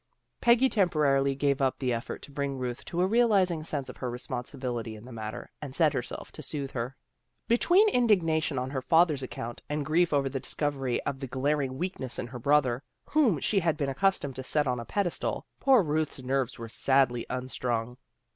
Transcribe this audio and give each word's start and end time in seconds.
"Peggy 0.41 0.67
temporarily 0.67 1.35
gave 1.35 1.61
up 1.61 1.77
the 1.77 1.93
effort 1.93 2.23
to 2.23 2.31
bring 2.31 2.57
Ruth 2.57 2.83
to 2.85 3.03
a 3.03 3.05
realizing 3.05 3.63
sense 3.63 3.87
of 3.87 3.97
her 3.97 4.09
responsi 4.09 4.59
bility 4.59 4.97
in 4.97 5.05
the 5.05 5.11
matter, 5.11 5.51
and 5.61 5.75
set 5.75 5.93
herself 5.93 6.31
to 6.31 6.41
soothe 6.41 6.71
her. 6.71 6.95
Between 7.47 7.87
indignation 7.87 8.57
on 8.57 8.71
her 8.71 8.81
father's 8.81 9.21
ac 9.21 9.27
count, 9.29 9.61
and 9.69 9.85
grief 9.85 10.11
over 10.11 10.27
the 10.27 10.39
discovery 10.39 11.03
of 11.03 11.19
the 11.19 11.27
glar 11.27 11.63
ing 11.63 11.77
weakness 11.77 12.17
in 12.17 12.25
the 12.25 12.39
brother, 12.39 12.81
whom 13.11 13.39
she 13.39 13.59
had 13.59 13.77
been 13.77 13.89
accustomed 13.89 14.35
to 14.37 14.43
set 14.43 14.67
on 14.67 14.79
a 14.79 14.85
pedestal, 14.85 15.45
poor 15.59 15.83
Ruth's 15.83 16.23
nerves 16.23 16.57
were 16.57 16.67
sadly 16.67 17.27
unstrung. 17.29 17.97